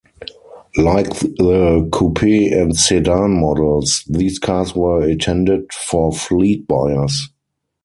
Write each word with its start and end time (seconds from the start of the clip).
Like 0.77 1.11
the 1.11 1.87
coupe 1.91 2.23
and 2.23 2.75
sedan 2.75 3.39
models, 3.39 4.03
these 4.09 4.39
cars 4.39 4.73
were 4.75 5.07
intended 5.07 5.71
for 5.71 6.11
fleet 6.11 6.67
buyers. 6.67 7.29